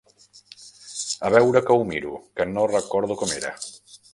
[1.29, 3.57] A veure que ho miro, que no recordo com era.